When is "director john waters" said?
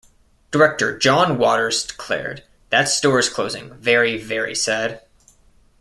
0.49-1.85